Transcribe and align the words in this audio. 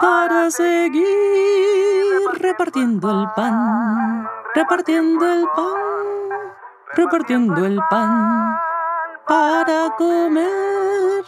para 0.00 0.50
seguir 0.50 1.04
repartiendo 2.38 3.10
el 3.10 3.28
pan, 3.36 4.26
repartiendo 4.54 5.30
el 5.30 5.44
pan, 5.54 5.74
repartiendo 6.94 7.66
el 7.66 7.78
pan 7.90 8.56
para 9.28 9.94
comer. 9.98 11.24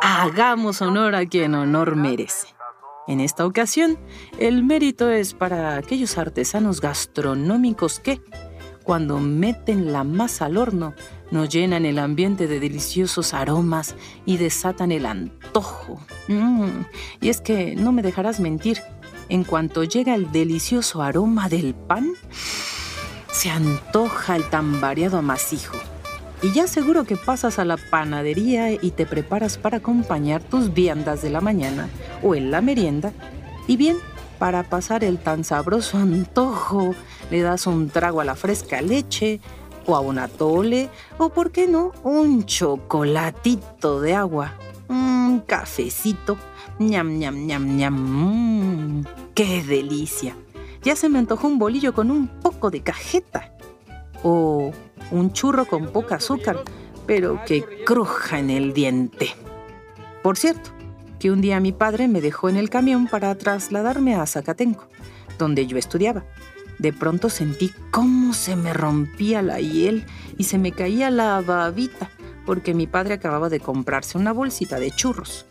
Hagamos 0.00 0.80
honor 0.80 1.14
a 1.14 1.26
quien 1.26 1.54
honor 1.54 1.94
merece. 1.94 2.48
En 3.06 3.20
esta 3.20 3.44
ocasión, 3.44 3.98
el 4.38 4.64
mérito 4.64 5.10
es 5.10 5.34
para 5.34 5.76
aquellos 5.76 6.16
artesanos 6.16 6.80
gastronómicos 6.80 8.00
que, 8.00 8.22
cuando 8.82 9.18
meten 9.18 9.92
la 9.92 10.04
masa 10.04 10.46
al 10.46 10.56
horno, 10.56 10.94
nos 11.30 11.50
llenan 11.50 11.84
el 11.84 11.98
ambiente 11.98 12.46
de 12.46 12.60
deliciosos 12.60 13.34
aromas 13.34 13.94
y 14.24 14.38
desatan 14.38 14.90
el 14.90 15.04
antojo. 15.04 16.00
Mm, 16.28 16.84
y 17.20 17.28
es 17.28 17.40
que 17.40 17.74
no 17.76 17.92
me 17.92 18.02
dejarás 18.02 18.40
mentir, 18.40 18.80
en 19.28 19.44
cuanto 19.44 19.84
llega 19.84 20.14
el 20.14 20.32
delicioso 20.32 21.02
aroma 21.02 21.48
del 21.48 21.74
pan, 21.74 22.12
se 23.30 23.50
antoja 23.50 24.36
el 24.36 24.44
tan 24.44 24.80
variado 24.80 25.18
amasijo. 25.18 25.76
Y 26.42 26.52
ya 26.52 26.66
seguro 26.66 27.04
que 27.04 27.16
pasas 27.16 27.58
a 27.58 27.64
la 27.64 27.76
panadería 27.76 28.72
y 28.72 28.90
te 28.92 29.06
preparas 29.06 29.58
para 29.58 29.78
acompañar 29.78 30.42
tus 30.42 30.72
viandas 30.72 31.22
de 31.22 31.30
la 31.30 31.40
mañana 31.40 31.88
o 32.22 32.34
en 32.34 32.50
la 32.50 32.60
merienda. 32.60 33.12
Y 33.66 33.76
bien, 33.76 33.98
para 34.38 34.62
pasar 34.62 35.04
el 35.04 35.18
tan 35.18 35.44
sabroso 35.44 35.98
antojo, 35.98 36.94
le 37.30 37.42
das 37.42 37.66
un 37.66 37.90
trago 37.90 38.20
a 38.20 38.24
la 38.24 38.36
fresca 38.36 38.80
leche 38.80 39.40
o 39.86 39.94
a 39.94 40.00
un 40.00 40.18
atole 40.18 40.88
o, 41.18 41.28
por 41.28 41.52
qué 41.52 41.68
no, 41.68 41.92
un 42.04 42.46
chocolatito 42.46 44.00
de 44.00 44.14
agua. 44.14 44.54
Un 44.90 45.44
cafecito. 45.46 46.36
ñam, 46.80 47.16
ñam, 47.18 47.46
ñam, 47.46 47.76
ñam. 47.76 47.94
Mmm, 47.94 49.04
¡Qué 49.34 49.62
delicia! 49.62 50.34
Ya 50.82 50.96
se 50.96 51.08
me 51.08 51.20
antojó 51.20 51.46
un 51.46 51.60
bolillo 51.60 51.94
con 51.94 52.10
un 52.10 52.26
poco 52.26 52.72
de 52.72 52.80
cajeta. 52.80 53.52
O 54.24 54.72
un 55.12 55.32
churro 55.32 55.66
con 55.66 55.92
poca 55.92 56.16
azúcar, 56.16 56.64
pero 57.06 57.40
que 57.46 57.64
cruja 57.84 58.40
en 58.40 58.50
el 58.50 58.72
diente. 58.72 59.30
Por 60.24 60.36
cierto, 60.36 60.70
que 61.20 61.30
un 61.30 61.40
día 61.40 61.60
mi 61.60 61.70
padre 61.70 62.08
me 62.08 62.20
dejó 62.20 62.48
en 62.48 62.56
el 62.56 62.68
camión 62.68 63.06
para 63.06 63.32
trasladarme 63.36 64.16
a 64.16 64.26
Zacatenco, 64.26 64.88
donde 65.38 65.68
yo 65.68 65.78
estudiaba. 65.78 66.24
De 66.80 66.92
pronto 66.92 67.28
sentí 67.28 67.72
cómo 67.92 68.32
se 68.32 68.56
me 68.56 68.72
rompía 68.72 69.40
la 69.40 69.60
hiel 69.60 70.04
y 70.36 70.44
se 70.44 70.58
me 70.58 70.72
caía 70.72 71.10
la 71.10 71.40
babita, 71.42 72.10
porque 72.46 72.74
mi 72.74 72.86
padre 72.86 73.14
acababa 73.14 73.48
de 73.48 73.60
comprarse 73.60 74.18
una 74.18 74.32
bolsita 74.32 74.78
de 74.78 74.90
churros. 74.90 75.46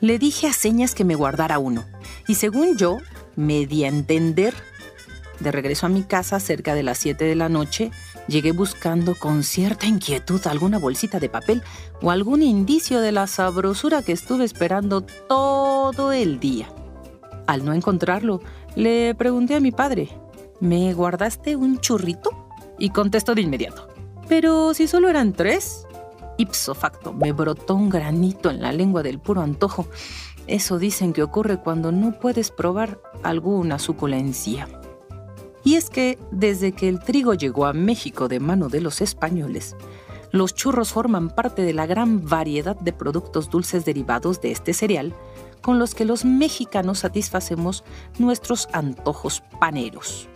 Le 0.00 0.18
dije 0.18 0.46
a 0.46 0.52
señas 0.52 0.94
que 0.94 1.04
me 1.04 1.14
guardara 1.14 1.58
uno, 1.58 1.84
y 2.26 2.36
según 2.36 2.76
yo, 2.76 2.98
me 3.36 3.66
di 3.66 3.84
a 3.84 3.88
entender. 3.88 4.54
De 5.40 5.52
regreso 5.52 5.86
a 5.86 5.88
mi 5.88 6.02
casa 6.02 6.40
cerca 6.40 6.74
de 6.74 6.82
las 6.82 6.98
7 6.98 7.24
de 7.24 7.34
la 7.34 7.48
noche, 7.48 7.90
llegué 8.28 8.52
buscando 8.52 9.14
con 9.14 9.42
cierta 9.42 9.86
inquietud 9.86 10.46
alguna 10.46 10.78
bolsita 10.78 11.18
de 11.18 11.28
papel 11.28 11.62
o 12.02 12.10
algún 12.10 12.42
indicio 12.42 13.00
de 13.00 13.12
la 13.12 13.26
sabrosura 13.26 14.02
que 14.02 14.12
estuve 14.12 14.44
esperando 14.44 15.02
todo 15.02 16.12
el 16.12 16.38
día. 16.38 16.68
Al 17.46 17.64
no 17.64 17.72
encontrarlo, 17.72 18.40
le 18.76 19.14
pregunté 19.14 19.54
a 19.54 19.60
mi 19.60 19.72
padre, 19.72 20.10
¿me 20.60 20.92
guardaste 20.92 21.56
un 21.56 21.80
churrito? 21.80 22.30
Y 22.78 22.90
contestó 22.90 23.34
de 23.34 23.40
inmediato, 23.40 23.88
pero 24.28 24.74
si 24.74 24.86
solo 24.86 25.08
eran 25.08 25.32
tres. 25.32 25.87
Ipso 26.38 26.74
facto, 26.74 27.12
me 27.12 27.32
brotó 27.32 27.74
un 27.74 27.90
granito 27.90 28.48
en 28.48 28.62
la 28.62 28.72
lengua 28.72 29.02
del 29.02 29.18
puro 29.18 29.42
antojo. 29.42 29.86
Eso 30.46 30.78
dicen 30.78 31.12
que 31.12 31.22
ocurre 31.22 31.58
cuando 31.58 31.92
no 31.92 32.18
puedes 32.18 32.50
probar 32.50 33.00
alguna 33.22 33.78
suculencia. 33.78 34.68
Y 35.64 35.74
es 35.74 35.90
que 35.90 36.18
desde 36.30 36.72
que 36.72 36.88
el 36.88 37.00
trigo 37.00 37.34
llegó 37.34 37.66
a 37.66 37.72
México 37.72 38.28
de 38.28 38.40
mano 38.40 38.68
de 38.68 38.80
los 38.80 39.00
españoles, 39.00 39.76
los 40.30 40.54
churros 40.54 40.92
forman 40.92 41.28
parte 41.28 41.62
de 41.62 41.74
la 41.74 41.86
gran 41.86 42.24
variedad 42.24 42.76
de 42.76 42.92
productos 42.92 43.50
dulces 43.50 43.84
derivados 43.84 44.40
de 44.40 44.52
este 44.52 44.72
cereal 44.72 45.14
con 45.60 45.78
los 45.78 45.94
que 45.94 46.04
los 46.04 46.24
mexicanos 46.24 47.00
satisfacemos 47.00 47.82
nuestros 48.18 48.68
antojos 48.72 49.42
paneros. 49.58 50.28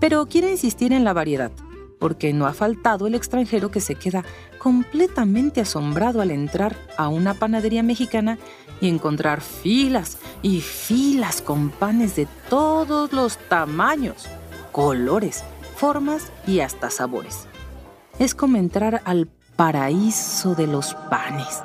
Pero 0.00 0.26
quiero 0.26 0.48
insistir 0.48 0.92
en 0.92 1.04
la 1.04 1.12
variedad, 1.12 1.52
porque 1.98 2.32
no 2.32 2.46
ha 2.46 2.52
faltado 2.52 3.06
el 3.06 3.14
extranjero 3.14 3.70
que 3.70 3.80
se 3.80 3.94
queda 3.94 4.24
completamente 4.58 5.60
asombrado 5.60 6.20
al 6.20 6.30
entrar 6.30 6.76
a 6.96 7.08
una 7.08 7.34
panadería 7.34 7.82
mexicana 7.82 8.38
y 8.80 8.88
encontrar 8.88 9.40
filas 9.40 10.18
y 10.42 10.60
filas 10.60 11.42
con 11.42 11.70
panes 11.70 12.16
de 12.16 12.26
todos 12.48 13.12
los 13.12 13.38
tamaños, 13.48 14.26
colores, 14.72 15.42
formas 15.76 16.32
y 16.46 16.60
hasta 16.60 16.90
sabores. 16.90 17.46
Es 18.18 18.34
como 18.34 18.56
entrar 18.56 19.02
al 19.04 19.28
paraíso 19.56 20.54
de 20.54 20.66
los 20.66 20.94
panes, 21.10 21.62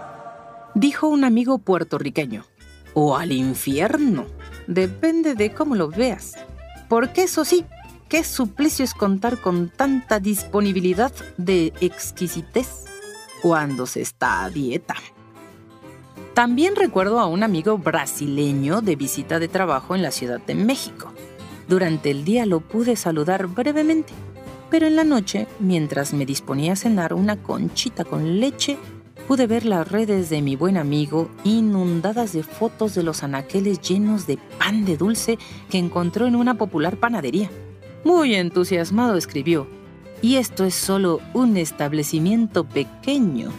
dijo 0.74 1.08
un 1.08 1.24
amigo 1.24 1.60
puertorriqueño, 1.60 2.46
o 2.94 3.18
al 3.18 3.32
infierno, 3.32 4.26
depende 4.68 5.36
de 5.36 5.54
cómo 5.54 5.76
lo 5.76 5.90
veas. 5.90 6.34
Porque 6.90 7.24
eso 7.24 7.44
sí, 7.44 7.66
qué 8.14 8.24
suplicio 8.24 8.86
es 8.86 8.94
contar 8.94 9.42
con 9.42 9.70
tanta 9.70 10.20
disponibilidad 10.20 11.12
de 11.38 11.74
exquisitez 11.82 12.86
cuando 13.42 13.88
se 13.88 14.02
está 14.02 14.44
a 14.44 14.52
dieta. 14.52 14.94
También 16.36 16.76
recuerdo 16.76 17.20
a 17.20 17.26
un 17.26 17.42
amigo 17.42 17.80
brasileño 17.80 18.82
de 18.82 18.96
visita 18.96 19.40
de 19.40 19.48
trabajo 19.48 19.96
en 19.96 20.04
la 20.04 20.12
Ciudad 20.12 20.40
de 20.40 20.54
México. 20.54 21.12
Durante 21.68 22.12
el 22.12 22.24
día 22.24 22.46
lo 22.46 22.60
pude 22.60 22.98
saludar 22.98 23.48
brevemente, 23.48 24.14
pero 24.70 24.86
en 24.86 24.96
la 24.96 25.06
noche, 25.06 25.48
mientras 25.58 26.14
me 26.14 26.28
disponía 26.28 26.74
a 26.74 26.76
cenar 26.76 27.16
una 27.16 27.42
conchita 27.42 28.06
con 28.06 28.40
leche, 28.40 28.78
pude 29.28 29.48
ver 29.48 29.66
las 29.66 29.92
redes 29.92 30.30
de 30.30 30.44
mi 30.44 30.56
buen 30.56 30.78
amigo 30.78 31.32
inundadas 31.44 32.34
de 32.34 32.44
fotos 32.44 32.94
de 32.94 33.02
los 33.02 33.24
anaqueles 33.24 33.82
llenos 33.82 34.28
de 34.28 34.38
pan 34.60 34.86
de 34.86 34.98
dulce 34.98 35.40
que 35.72 35.80
encontró 35.80 36.28
en 36.28 36.36
una 36.36 36.54
popular 36.60 36.98
panadería. 36.98 37.50
Muy 38.04 38.36
entusiasmado 38.36 39.18
escribió, 39.18 39.68
y 40.22 40.36
esto 40.36 40.66
es 40.66 40.76
solo 40.76 41.20
un 41.34 41.58
establecimiento 41.58 42.64
pequeño 42.64 43.52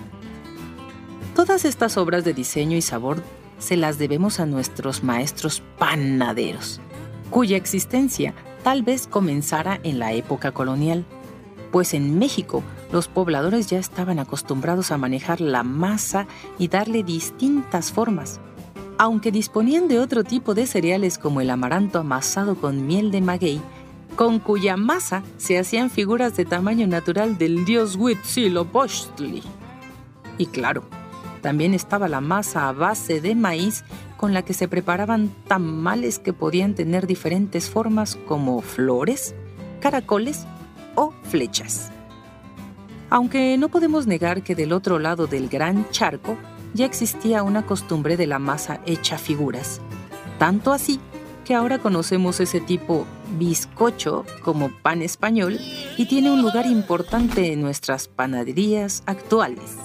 Todas 1.35 1.65
estas 1.65 1.97
obras 1.97 2.25
de 2.25 2.33
diseño 2.33 2.77
y 2.77 2.83
sabor 2.83 3.21
se 3.59 3.77
las 3.77 3.99
debemos 3.99 4.39
a 4.39 4.47
nuestros 4.47 5.03
maestros 5.03 5.65
panaderos, 5.79 6.81
cuya 7.31 7.57
existencia 7.57 8.35
tal 8.63 8.85
vez 8.85 9.09
comenzara 9.09 9.81
en 9.83 9.99
la 9.99 10.13
época 10.13 10.53
colonial, 10.53 11.05
pues 11.73 11.93
en 11.93 12.21
México 12.21 12.63
los 12.93 13.09
pobladores 13.09 13.67
ya 13.67 13.81
estaban 13.81 14.21
acostumbrados 14.21 14.93
a 14.93 14.97
manejar 14.97 15.41
la 15.41 15.65
masa 15.65 16.29
y 16.57 16.69
darle 16.69 17.03
distintas 17.03 17.91
formas. 17.91 18.39
Aunque 18.97 19.33
disponían 19.33 19.89
de 19.89 19.99
otro 19.99 20.23
tipo 20.23 20.55
de 20.55 20.69
cereales 20.69 21.19
como 21.19 21.41
el 21.41 21.51
amaranto 21.51 21.99
amasado 21.99 22.55
con 22.55 22.87
miel 22.87 23.11
de 23.11 23.21
maguey, 23.21 23.61
con 24.17 24.39
cuya 24.39 24.77
masa 24.77 25.23
se 25.37 25.59
hacían 25.59 25.91
figuras 25.91 26.37
de 26.37 26.45
tamaño 26.45 26.87
natural 26.87 27.39
del 27.39 27.65
dios 27.65 27.97
Huitzilopochtli. 27.97 29.43
Y 30.39 30.47
claro, 30.47 30.85
también 31.41 31.75
estaba 31.75 32.09
la 32.09 32.21
masa 32.21 32.69
a 32.69 32.73
base 32.73 33.21
de 33.21 33.35
maíz 33.35 33.85
con 34.17 34.33
la 34.33 34.43
que 34.43 34.55
se 34.55 34.69
preparaban 34.69 35.31
tamales 35.47 36.19
que 36.19 36.33
podían 36.33 36.75
tener 36.75 37.07
diferentes 37.07 37.69
formas 37.69 38.17
como 38.27 38.63
flores, 38.63 39.35
caracoles 39.81 40.47
o 40.95 41.13
flechas. 41.25 41.91
Aunque 43.11 43.57
no 43.59 43.69
podemos 43.69 44.07
negar 44.07 44.43
que 44.43 44.55
del 44.55 44.73
otro 44.73 44.99
lado 44.99 45.27
del 45.27 45.49
gran 45.49 45.89
charco 45.91 46.37
ya 46.73 46.87
existía 46.87 47.43
una 47.43 47.67
costumbre 47.67 48.17
de 48.17 48.27
la 48.27 48.39
masa 48.39 48.81
hecha 48.87 49.19
figuras, 49.19 49.81
tanto 50.39 50.73
así 50.73 50.99
que 51.45 51.55
ahora 51.55 51.79
conocemos 51.79 52.41
ese 52.41 52.61
tipo 52.61 53.07
bizcocho 53.39 54.25
como 54.43 54.71
pan 54.71 55.03
español 55.03 55.59
y 55.97 56.07
tiene 56.07 56.31
un 56.31 56.43
lugar 56.43 56.67
importante 56.67 57.53
en 57.53 57.61
nuestras 57.61 58.09
panaderías 58.09 59.03
actuales. 59.07 59.77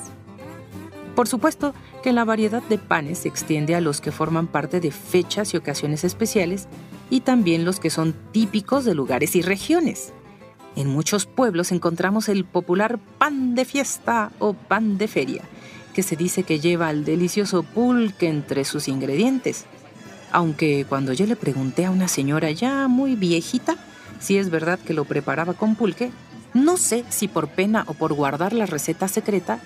Por 1.15 1.27
supuesto 1.27 1.73
que 2.01 2.13
la 2.13 2.23
variedad 2.23 2.63
de 2.63 2.77
panes 2.77 3.19
se 3.19 3.27
extiende 3.27 3.75
a 3.75 3.81
los 3.81 3.99
que 3.99 4.11
forman 4.11 4.47
parte 4.47 4.79
de 4.79 4.91
fechas 4.91 5.53
y 5.53 5.57
ocasiones 5.57 6.03
especiales 6.03 6.67
y 7.09 7.21
también 7.21 7.65
los 7.65 7.79
que 7.79 7.89
son 7.89 8.15
típicos 8.31 8.85
de 8.85 8.95
lugares 8.95 9.35
y 9.35 9.41
regiones. 9.41 10.13
En 10.75 10.87
muchos 10.87 11.25
pueblos 11.25 11.71
encontramos 11.73 12.29
el 12.29 12.45
popular 12.45 12.99
pan 13.17 13.53
de 13.53 13.65
fiesta 13.65 14.31
o 14.39 14.53
pan 14.53 14.97
de 14.97 15.09
feria, 15.09 15.43
que 15.93 16.03
se 16.03 16.15
dice 16.15 16.43
que 16.43 16.59
lleva 16.61 16.89
el 16.89 17.03
delicioso 17.03 17.63
pulque 17.63 18.29
entre 18.29 18.63
sus 18.63 18.87
ingredientes. 18.87 19.65
Aunque 20.31 20.85
cuando 20.87 21.13
yo 21.13 21.25
le 21.25 21.35
pregunté 21.35 21.85
a 21.85 21.91
una 21.91 22.07
señora 22.07 22.51
ya 22.51 22.87
muy 22.87 23.15
viejita 23.15 23.75
si 24.19 24.37
es 24.37 24.49
verdad 24.49 24.79
que 24.79 24.93
lo 24.93 25.05
preparaba 25.05 25.53
con 25.53 25.75
pulque, 25.75 26.11
no 26.53 26.77
sé 26.77 27.05
si 27.09 27.27
por 27.27 27.47
pena 27.47 27.83
o 27.87 27.93
por 27.93 28.13
guardar 28.13 28.53
la 28.53 28.65
receta 28.65 29.07
secreta, 29.07 29.59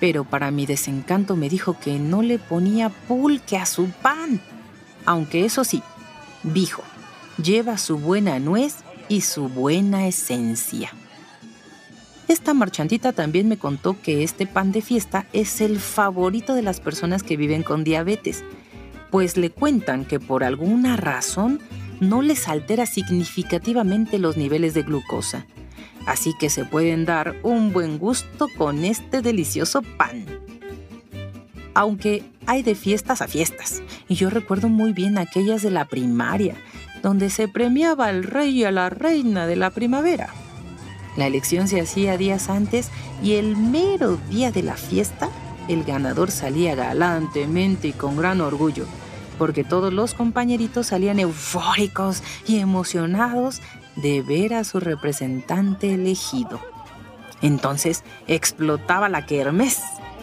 pero 0.00 0.24
para 0.24 0.50
mi 0.50 0.66
desencanto 0.66 1.36
me 1.36 1.48
dijo 1.48 1.76
que 1.78 1.98
no 1.98 2.22
le 2.22 2.38
ponía 2.38 2.88
pulque 2.88 3.56
a 3.56 3.66
su 3.66 3.88
pan. 3.90 4.40
Aunque 5.04 5.44
eso 5.44 5.64
sí, 5.64 5.82
dijo, 6.42 6.82
lleva 7.42 7.78
su 7.78 7.98
buena 7.98 8.38
nuez 8.38 8.76
y 9.08 9.22
su 9.22 9.48
buena 9.48 10.06
esencia. 10.06 10.92
Esta 12.28 12.52
marchantita 12.52 13.12
también 13.12 13.48
me 13.48 13.56
contó 13.56 14.00
que 14.00 14.22
este 14.22 14.46
pan 14.46 14.70
de 14.70 14.82
fiesta 14.82 15.26
es 15.32 15.60
el 15.60 15.80
favorito 15.80 16.54
de 16.54 16.62
las 16.62 16.78
personas 16.78 17.22
que 17.22 17.38
viven 17.38 17.62
con 17.62 17.84
diabetes, 17.84 18.44
pues 19.10 19.36
le 19.36 19.50
cuentan 19.50 20.04
que 20.04 20.20
por 20.20 20.44
alguna 20.44 20.96
razón 20.96 21.60
no 22.00 22.22
les 22.22 22.48
altera 22.48 22.86
significativamente 22.86 24.18
los 24.18 24.36
niveles 24.36 24.74
de 24.74 24.82
glucosa, 24.82 25.46
así 26.06 26.32
que 26.38 26.50
se 26.50 26.64
pueden 26.64 27.04
dar 27.04 27.36
un 27.42 27.72
buen 27.72 27.98
gusto 27.98 28.48
con 28.56 28.84
este 28.84 29.22
delicioso 29.22 29.82
pan. 29.82 30.24
Aunque 31.74 32.24
hay 32.46 32.62
de 32.62 32.74
fiestas 32.74 33.22
a 33.22 33.28
fiestas, 33.28 33.82
y 34.08 34.14
yo 34.14 34.30
recuerdo 34.30 34.68
muy 34.68 34.92
bien 34.92 35.18
aquellas 35.18 35.62
de 35.62 35.70
la 35.70 35.84
primaria, 35.84 36.56
donde 37.02 37.30
se 37.30 37.46
premiaba 37.46 38.06
al 38.06 38.24
rey 38.24 38.60
y 38.60 38.64
a 38.64 38.72
la 38.72 38.90
reina 38.90 39.46
de 39.46 39.56
la 39.56 39.70
primavera. 39.70 40.28
La 41.16 41.26
elección 41.26 41.68
se 41.68 41.80
hacía 41.80 42.16
días 42.16 42.48
antes 42.48 42.90
y 43.22 43.34
el 43.34 43.56
mero 43.56 44.18
día 44.30 44.52
de 44.52 44.62
la 44.62 44.76
fiesta, 44.76 45.28
el 45.68 45.84
ganador 45.84 46.30
salía 46.30 46.74
galantemente 46.74 47.88
y 47.88 47.92
con 47.92 48.16
gran 48.16 48.40
orgullo, 48.40 48.86
porque 49.38 49.64
todos 49.64 49.92
los 49.92 50.14
compañeritos 50.14 50.88
salían 50.88 51.20
eufóricos 51.20 52.22
y 52.46 52.58
emocionados 52.58 53.60
de 53.96 54.22
ver 54.22 54.54
a 54.54 54.64
su 54.64 54.80
representante 54.80 55.94
elegido. 55.94 56.60
Entonces 57.42 58.04
explotaba 58.26 59.08
la 59.08 59.26
kermés 59.26 59.80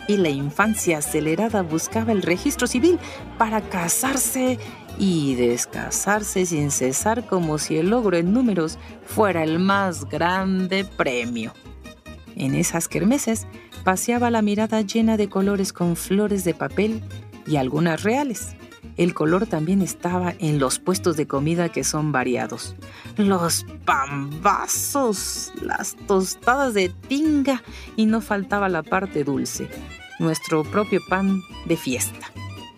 y 0.07 0.17
la 0.17 0.29
infancia 0.29 0.99
acelerada 0.99 1.61
buscaba 1.61 2.11
el 2.11 2.21
registro 2.21 2.67
civil 2.67 2.99
para 3.37 3.61
casarse 3.61 4.59
y 4.97 5.35
descasarse 5.35 6.45
sin 6.45 6.71
cesar 6.71 7.25
como 7.25 7.57
si 7.57 7.77
el 7.77 7.89
logro 7.89 8.17
en 8.17 8.33
números 8.33 8.77
fuera 9.05 9.43
el 9.43 9.59
más 9.59 10.05
grande 10.05 10.85
premio. 10.85 11.53
En 12.35 12.53
esas 12.53 12.87
kermeses 12.87 13.47
paseaba 13.85 14.31
la 14.31 14.41
mirada 14.41 14.81
llena 14.81 15.15
de 15.15 15.29
colores 15.29 15.71
con 15.71 15.95
flores 15.95 16.43
de 16.43 16.55
papel 16.55 17.03
y 17.45 17.57
algunas 17.57 18.01
reales. 18.01 18.55
El 18.97 19.13
color 19.13 19.45
también 19.45 19.83
estaba 19.83 20.33
en 20.39 20.57
los 20.57 20.79
puestos 20.79 21.17
de 21.17 21.27
comida 21.27 21.69
que 21.69 21.83
son 21.83 22.11
variados. 22.11 22.75
Los 23.15 23.65
pambazos, 23.85 25.53
las 25.61 25.95
tostadas 26.07 26.73
de 26.73 26.89
tinga 26.89 27.61
y 27.95 28.07
no 28.07 28.21
faltaba 28.21 28.69
la 28.69 28.81
parte 28.81 29.23
dulce, 29.23 29.69
nuestro 30.19 30.63
propio 30.63 30.99
pan 31.07 31.41
de 31.65 31.77
fiesta 31.77 32.31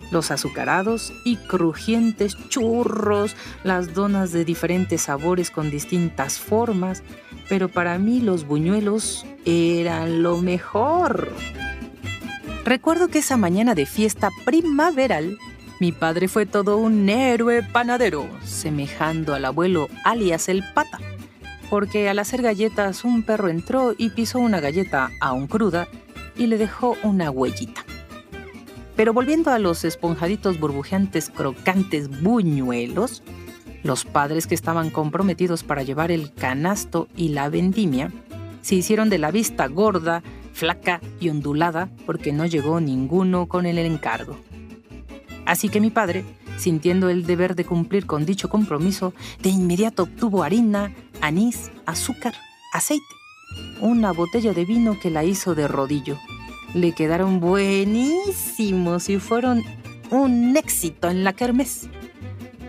los 0.09 0.31
azucarados 0.31 1.11
y 1.25 1.35
crujientes 1.35 2.37
churros, 2.47 3.35
las 3.65 3.93
donas 3.93 4.31
de 4.31 4.45
diferentes 4.45 5.01
sabores 5.01 5.51
con 5.51 5.69
distintas 5.69 6.39
formas, 6.39 7.03
pero 7.49 7.67
para 7.67 7.97
mí 7.97 8.21
los 8.21 8.47
buñuelos 8.47 9.25
eran 9.47 10.23
lo 10.23 10.37
mejor. 10.37 11.31
Recuerdo 12.65 13.07
que 13.07 13.19
esa 13.19 13.37
mañana 13.37 13.75
de 13.75 13.85
fiesta 13.85 14.29
primaveral, 14.43 15.37
mi 15.79 15.93
padre 15.93 16.27
fue 16.27 16.45
todo 16.45 16.77
un 16.77 17.07
héroe 17.07 17.63
panadero, 17.63 18.27
semejando 18.43 19.33
al 19.33 19.45
abuelo 19.45 19.87
alias 20.03 20.49
el 20.49 20.63
pata, 20.73 20.99
porque 21.69 22.09
al 22.09 22.19
hacer 22.19 22.41
galletas 22.41 23.05
un 23.05 23.23
perro 23.23 23.47
entró 23.47 23.95
y 23.97 24.09
pisó 24.09 24.39
una 24.39 24.59
galleta 24.59 25.11
aún 25.21 25.47
cruda 25.47 25.87
y 26.35 26.47
le 26.47 26.57
dejó 26.57 26.97
una 27.03 27.31
huellita. 27.31 27.85
Pero 28.97 29.13
volviendo 29.13 29.51
a 29.51 29.59
los 29.59 29.85
esponjaditos 29.85 30.59
burbujeantes 30.59 31.29
crocantes 31.29 32.21
buñuelos, 32.21 33.23
los 33.83 34.03
padres 34.03 34.45
que 34.45 34.55
estaban 34.55 34.89
comprometidos 34.89 35.63
para 35.63 35.83
llevar 35.83 36.11
el 36.11 36.33
canasto 36.33 37.07
y 37.15 37.29
la 37.29 37.47
vendimia 37.47 38.11
se 38.67 38.75
hicieron 38.75 39.09
de 39.09 39.17
la 39.17 39.31
vista 39.31 39.65
gorda, 39.67 40.21
flaca 40.51 40.99
y 41.21 41.29
ondulada 41.29 41.89
porque 42.05 42.33
no 42.33 42.45
llegó 42.45 42.81
ninguno 42.81 43.47
con 43.47 43.65
el 43.65 43.77
encargo. 43.77 44.37
Así 45.45 45.69
que 45.69 45.79
mi 45.79 45.89
padre, 45.89 46.25
sintiendo 46.57 47.07
el 47.07 47.25
deber 47.25 47.55
de 47.55 47.63
cumplir 47.63 48.05
con 48.05 48.25
dicho 48.25 48.49
compromiso, 48.49 49.13
de 49.41 49.51
inmediato 49.51 50.03
obtuvo 50.03 50.43
harina, 50.43 50.93
anís, 51.21 51.71
azúcar, 51.85 52.33
aceite, 52.73 53.05
una 53.79 54.11
botella 54.11 54.51
de 54.51 54.65
vino 54.65 54.99
que 54.99 55.11
la 55.11 55.23
hizo 55.23 55.55
de 55.55 55.69
rodillo 55.69 56.17
le 56.73 56.91
quedaron 56.91 57.39
buenísimos 57.39 59.07
y 59.07 59.17
fueron 59.17 59.63
un 60.11 60.57
éxito 60.57 61.09
en 61.09 61.23
la 61.23 61.31
kermés. 61.31 61.87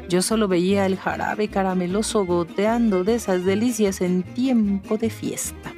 Yo 0.09 0.23
solo 0.23 0.47
veía 0.47 0.87
el 0.87 0.97
jarabe 0.97 1.49
carameloso 1.49 2.25
goteando 2.25 3.03
de 3.03 3.17
esas 3.17 3.45
delicias 3.45 4.01
en 4.01 4.23
tiempo 4.23 4.97
de 4.97 5.11
fiesta. 5.11 5.73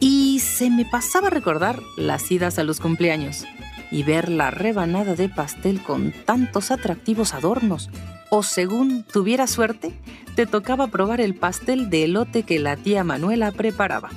Y 0.00 0.40
se 0.40 0.70
me 0.70 0.84
pasaba 0.84 1.30
recordar 1.30 1.82
las 1.96 2.30
idas 2.30 2.58
a 2.58 2.64
los 2.64 2.80
cumpleaños 2.80 3.44
y 3.90 4.02
ver 4.02 4.28
la 4.28 4.50
rebanada 4.50 5.14
de 5.14 5.28
pastel 5.28 5.82
con 5.82 6.12
tantos 6.24 6.70
atractivos 6.70 7.34
adornos. 7.34 7.90
O 8.30 8.42
según 8.42 9.04
tuviera 9.04 9.46
suerte, 9.46 9.98
te 10.34 10.46
tocaba 10.46 10.88
probar 10.88 11.20
el 11.20 11.34
pastel 11.34 11.88
de 11.90 12.04
elote 12.04 12.42
que 12.42 12.58
la 12.58 12.76
tía 12.76 13.04
Manuela 13.04 13.52
preparaba. 13.52 14.10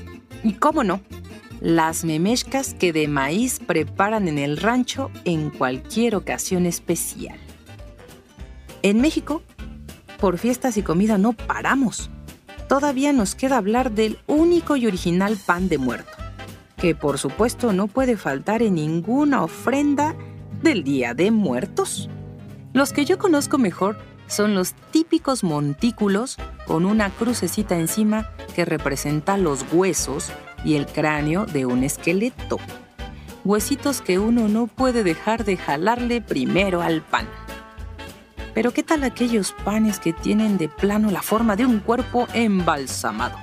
Y 0.43 0.53
cómo 0.53 0.83
no, 0.83 1.01
las 1.61 2.05
memescas 2.05 2.73
que 2.73 2.93
de 2.93 3.07
maíz 3.07 3.59
preparan 3.59 4.27
en 4.27 4.37
el 4.37 4.57
rancho 4.57 5.11
en 5.25 5.50
cualquier 5.50 6.15
ocasión 6.15 6.65
especial. 6.65 7.38
En 8.81 9.01
México, 9.01 9.43
por 10.19 10.38
fiestas 10.38 10.77
y 10.77 10.81
comida 10.81 11.17
no 11.17 11.33
paramos. 11.33 12.09
Todavía 12.69 13.13
nos 13.13 13.33
queda 13.33 13.57
hablar 13.57 13.93
del 13.93 14.19
único 14.27 14.75
y 14.75 14.85
original 14.85 15.38
pan 15.43 15.69
de 15.69 15.79
muerto, 15.79 16.15
que 16.77 16.93
por 16.93 17.17
supuesto 17.17 17.73
no 17.73 17.88
puede 17.88 18.15
faltar 18.15 18.61
en 18.61 18.75
ninguna 18.75 19.43
ofrenda 19.43 20.15
del 20.61 20.83
Día 20.83 21.15
de 21.15 21.31
Muertos. 21.31 22.11
Los 22.71 22.93
que 22.93 23.05
yo 23.05 23.17
conozco 23.17 23.57
mejor 23.57 23.97
son 24.27 24.53
los 24.53 24.75
típicos 24.91 25.43
montículos 25.43 26.38
con 26.67 26.85
una 26.85 27.09
crucecita 27.09 27.75
encima 27.75 28.29
que 28.55 28.65
representa 28.65 29.35
los 29.35 29.65
huesos 29.73 30.31
y 30.63 30.75
el 30.75 30.85
cráneo 30.85 31.47
de 31.47 31.65
un 31.65 31.83
esqueleto. 31.83 32.59
Huesitos 33.43 33.99
que 33.99 34.19
uno 34.19 34.47
no 34.47 34.67
puede 34.67 35.03
dejar 35.03 35.43
de 35.43 35.57
jalarle 35.57 36.21
primero 36.21 36.83
al 36.83 37.01
pan. 37.01 37.27
Pero 38.60 38.74
¿qué 38.74 38.84
tal 38.84 39.06
aquellos 39.06 39.54
panes 39.63 40.01
que 40.01 40.12
tienen 40.12 40.58
de 40.58 40.68
plano 40.68 41.12
la 41.12 41.22
forma 41.22 41.56
de 41.56 41.66
un 41.66 41.80
cuerpo 41.80 42.28
embalsamado? 42.34 43.38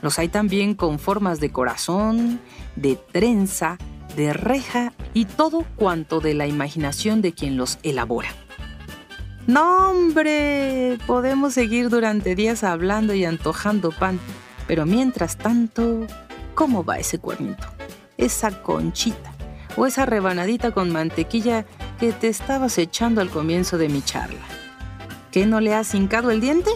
Los 0.00 0.18
hay 0.18 0.28
también 0.28 0.74
con 0.74 0.98
formas 0.98 1.40
de 1.40 1.52
corazón, 1.52 2.40
de 2.74 2.96
trenza, 2.96 3.76
de 4.16 4.32
reja 4.32 4.94
y 5.12 5.26
todo 5.26 5.66
cuanto 5.76 6.20
de 6.20 6.32
la 6.32 6.46
imaginación 6.46 7.20
de 7.20 7.34
quien 7.34 7.58
los 7.58 7.78
elabora. 7.82 8.30
No, 9.46 9.90
hombre, 9.90 10.96
podemos 11.06 11.52
seguir 11.52 11.90
durante 11.90 12.34
días 12.34 12.64
hablando 12.64 13.12
y 13.12 13.26
antojando 13.26 13.90
pan, 13.90 14.18
pero 14.66 14.86
mientras 14.86 15.36
tanto, 15.36 16.06
¿Cómo 16.54 16.82
va 16.82 16.98
ese 16.98 17.18
cuernito? 17.18 17.66
Esa 18.16 18.62
conchita 18.62 19.34
o 19.76 19.84
esa 19.84 20.06
rebanadita 20.06 20.70
con 20.70 20.90
mantequilla 20.90 21.66
que 22.00 22.12
te 22.12 22.28
estabas 22.28 22.78
echando 22.78 23.20
al 23.20 23.30
comienzo 23.30 23.78
de 23.78 23.88
mi 23.88 24.02
charla. 24.02 24.40
¿Qué 25.30 25.46
no 25.46 25.60
le 25.60 25.74
has 25.74 25.94
hincado 25.94 26.30
el 26.30 26.40
diente? 26.40 26.70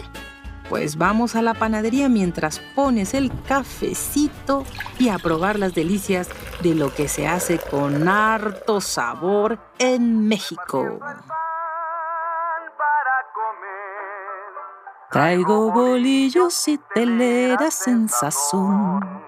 Pues 0.69 0.97
vamos 0.97 1.35
a 1.35 1.41
la 1.41 1.53
panadería 1.53 2.07
mientras 2.07 2.59
pones 2.75 3.13
el 3.13 3.31
cafecito 3.43 4.63
y 4.97 5.09
a 5.09 5.17
probar 5.17 5.59
las 5.59 5.75
delicias 5.75 6.29
de 6.61 6.75
lo 6.75 6.93
que 6.93 7.07
se 7.07 7.27
hace 7.27 7.59
con 7.59 8.07
harto 8.07 8.79
sabor 8.79 9.59
en 9.79 10.27
México. 10.27 10.99
Traigo 15.11 15.71
bolillos 15.71 16.67
y 16.67 16.79
teleras 16.93 17.87
en 17.87 18.07
sazón 18.07 19.25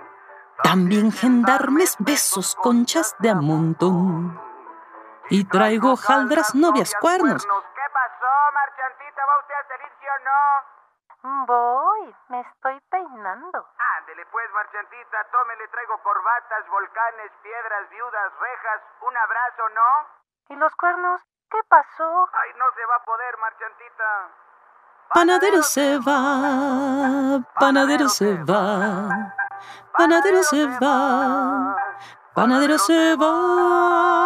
también 0.67 1.13
gendarmes, 1.13 1.95
besos, 1.99 2.55
conchas 2.55 3.15
de 3.19 3.29
a 3.29 3.35
montón. 3.35 4.46
Y 5.29 5.43
traigo 5.45 5.95
jaldras, 5.97 6.55
novias, 6.55 6.93
cuernos. 6.99 7.43
¿Qué 7.43 7.87
pasó, 7.93 8.33
marchantita? 8.53 9.21
¿Va 9.25 9.39
usted 9.39 9.55
al 9.55 9.67
servicio 9.67 10.09
o 10.13 10.23
no? 10.23 11.45
Voy, 11.45 12.15
me 12.29 12.41
estoy 12.41 12.79
peinando. 12.89 13.65
Ándele 13.97 14.25
pues, 14.31 14.51
marchantita, 14.53 15.17
tome, 15.31 15.55
le 15.57 15.67
traigo 15.67 15.97
corbatas, 16.01 16.69
volcanes, 16.69 17.31
piedras, 17.43 17.89
viudas, 17.89 18.31
rejas, 18.39 18.81
un 19.01 19.17
abrazo, 19.17 19.63
¿no? 19.75 19.89
¿Y 20.49 20.55
los 20.55 20.73
cuernos? 20.75 21.21
¿Qué 21.49 21.59
pasó? 21.67 22.29
Ay, 22.33 22.51
no 22.57 22.65
se 22.75 22.85
va 22.85 22.95
a 22.95 23.03
poder, 23.03 23.37
marchantita. 23.37 24.29
Panadero 25.13 25.63
se 25.63 25.97
va, 25.99 27.39
panadero 27.59 28.09
se 28.09 28.35
va, 28.43 29.33
panadero 29.97 30.43
se 30.43 30.67
va, 30.67 31.77
panadero 32.33 32.77
se 32.77 33.15
va. 33.15 34.16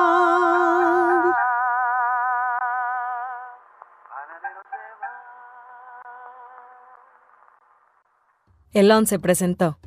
El 8.73 8.89
11 8.89 9.19
presentó 9.19 9.79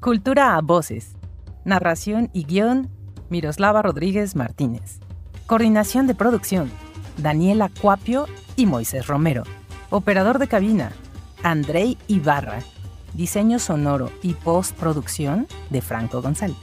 Cultura 0.00 0.56
a 0.56 0.62
voces. 0.62 1.16
Narración 1.66 2.30
y 2.32 2.44
guion, 2.44 2.88
Miroslava 3.28 3.82
Rodríguez 3.82 4.36
Martínez. 4.36 5.00
Coordinación 5.46 6.06
de 6.06 6.14
producción, 6.14 6.70
Daniela 7.18 7.68
Cuapio 7.68 8.26
y 8.56 8.64
Moisés 8.64 9.06
Romero. 9.06 9.42
Operador 9.90 10.38
de 10.38 10.48
cabina, 10.48 10.92
Andrei 11.42 11.98
Ibarra. 12.08 12.60
Diseño 13.12 13.58
sonoro 13.58 14.10
y 14.22 14.32
postproducción 14.32 15.46
de 15.68 15.82
Franco 15.82 16.22
González. 16.22 16.56